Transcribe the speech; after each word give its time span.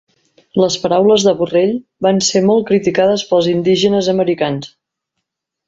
Les 0.61 0.77
paraules 0.85 1.25
de 1.27 1.33
Borrell 1.41 1.75
van 2.07 2.23
ser 2.29 2.43
molt 2.47 2.67
criticades 2.71 3.27
pels 3.35 3.53
indígenes 3.55 4.13
americans 4.17 4.75